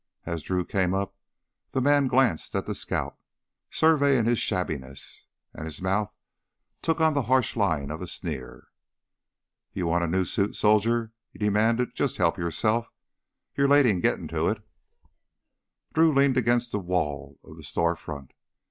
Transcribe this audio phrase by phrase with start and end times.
[0.25, 1.15] As Drew came up
[1.73, 3.19] the man glanced at the scout,
[3.69, 6.15] surveying his shabbiness, and his mouth
[6.81, 8.69] took on the harsh line of a sneer.
[9.75, 11.93] "Want a new suit, soldier?" he demanded.
[11.93, 12.87] "Just help yourself!
[13.55, 14.67] You're late in gettin' to it...."
[15.93, 18.33] Drew leaned against the wall of the store front.